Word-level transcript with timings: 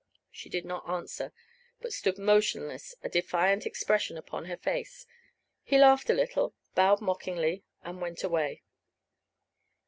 She 0.31 0.49
did 0.49 0.65
not 0.65 0.89
answer, 0.89 1.31
but 1.79 1.93
stood 1.93 2.17
motionless, 2.17 2.95
a 3.03 3.07
defiant 3.09 3.67
expression 3.67 4.17
upon 4.17 4.45
her 4.45 4.57
face. 4.57 5.05
He 5.61 5.77
laughed 5.77 6.09
a 6.09 6.13
little, 6.15 6.55
bowed 6.73 7.01
mockingly, 7.01 7.65
and 7.83 8.01
went 8.01 8.23
away. 8.23 8.63